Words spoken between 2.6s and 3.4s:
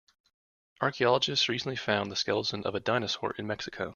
of a dinosaur